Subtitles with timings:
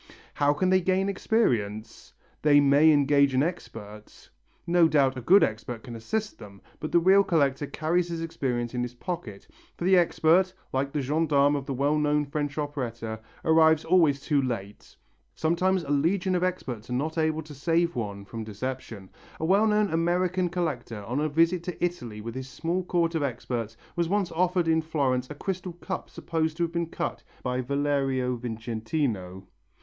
[0.33, 2.11] How can they gain experience?
[2.41, 4.31] They may engage an expert.
[4.65, 8.73] No doubt a good expert can assist them, but the real collector carries his experience
[8.73, 13.19] in his pocket, for the expert, like the gendarmes of the well known French operetta,
[13.45, 14.95] arrives always too late.
[15.35, 19.07] Sometimes a legion of experts are not able to save one from deception.
[19.39, 23.21] A well known American collector on a visit to Italy with his small court of
[23.21, 27.61] experts was once offered in Florence a crystal cup supposed to have been cut by
[27.61, 29.43] Valerio Vicentino.